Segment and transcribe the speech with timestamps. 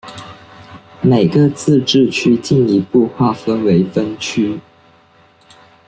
[1.01, 4.59] 每个自治区进一步划分为分区。